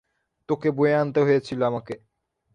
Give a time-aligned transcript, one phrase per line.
[0.49, 1.93] তোকে বয়ে আনতে হয়েছিল আমাকে।